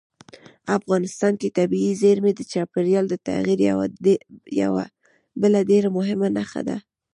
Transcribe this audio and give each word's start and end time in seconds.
افغانستان 0.77 1.33
کې 1.41 1.55
طبیعي 1.57 1.91
زیرمې 2.01 2.31
د 2.35 2.41
چاپېریال 2.51 3.05
د 3.09 3.15
تغیر 3.27 3.59
یوه 4.61 4.83
بله 5.41 5.59
ډېره 5.69 5.89
مهمه 5.97 6.27
نښه 6.37 6.61
ده. 6.67 6.77